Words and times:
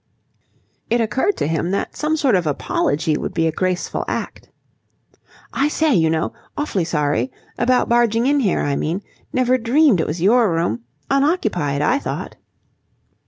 It 0.89 0.99
occurred 0.99 1.37
to 1.37 1.45
him 1.47 1.69
that 1.69 1.95
some 1.95 2.17
sort 2.17 2.33
of 2.33 2.47
apology 2.47 3.15
would 3.17 3.35
be 3.35 3.45
a 3.45 3.51
graceful 3.51 4.03
act. 4.07 4.49
"I 5.53 5.67
say, 5.67 5.93
you 5.93 6.09
know, 6.09 6.33
awfully 6.57 6.85
sorry. 6.85 7.31
About 7.59 7.87
barging 7.87 8.25
in 8.25 8.39
here, 8.39 8.61
I 8.61 8.75
mean. 8.75 9.03
Never 9.31 9.59
dreamed 9.59 10.01
it 10.01 10.07
was 10.07 10.19
your 10.19 10.51
room. 10.51 10.81
Unoccupied, 11.11 11.83
I 11.83 11.99
thought." 11.99 12.35